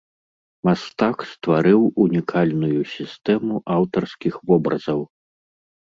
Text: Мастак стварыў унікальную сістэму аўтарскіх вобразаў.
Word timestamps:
Мастак 0.67 1.17
стварыў 1.33 1.81
унікальную 2.05 2.81
сістэму 2.95 3.53
аўтарскіх 3.77 4.33
вобразаў. 4.53 4.99